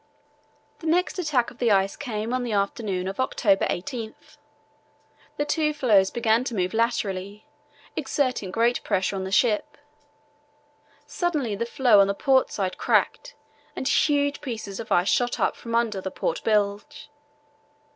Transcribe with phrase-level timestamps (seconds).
[0.79, 4.35] The next attack of the ice came on the afternoon of October 18th.
[5.37, 7.45] The two floes began to move laterally,
[7.95, 9.77] exerting great pressure on the ship.
[11.05, 13.35] Suddenly the floe on the port side cracked
[13.75, 17.11] and huge pieces of ice shot up from under the port bilge.